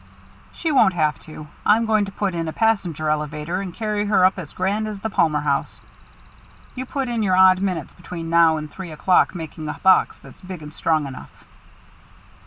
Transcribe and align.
"She 0.51 0.71
won't 0.71 0.95
have 0.95 1.19
to. 1.27 1.47
I'm 1.63 1.85
going 1.85 2.05
to 2.05 2.11
put 2.11 2.33
in 2.33 2.47
a 2.47 2.51
passenger 2.53 3.07
elevator, 3.07 3.61
and 3.61 3.71
carry 3.71 4.07
her 4.07 4.25
up 4.25 4.39
as 4.39 4.51
grand 4.51 4.87
as 4.87 4.99
the 4.99 5.11
Palmer 5.11 5.41
House. 5.41 5.79
You 6.73 6.87
put 6.87 7.07
in 7.07 7.21
your 7.21 7.37
odd 7.37 7.61
minutes 7.61 7.93
between 7.93 8.27
now 8.27 8.57
and 8.57 8.71
three 8.71 8.89
o'clock 8.89 9.35
making 9.35 9.69
a 9.69 9.73
box 9.83 10.19
that's 10.19 10.41
big 10.41 10.63
and 10.63 10.73
strong 10.73 11.05
enough." 11.05 11.45